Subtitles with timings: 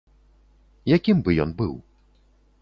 [0.95, 1.75] Якім бы ён быў?